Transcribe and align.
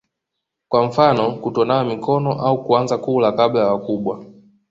kwa 0.69 0.85
mfano 0.85 1.31
kutonawa 1.31 1.83
mikono 1.85 2.31
au 2.33 2.63
kuanza 2.63 2.97
kula 2.97 3.31
kabla 3.31 3.61
ya 3.61 3.67
wakubwa 3.67 4.25